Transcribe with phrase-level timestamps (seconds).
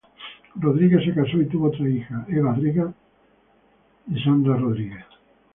[0.59, 2.95] Rodríguez se casó y tuvo tres hijas Eva, Regan
[4.07, 5.05] y Sandra Rodríguez.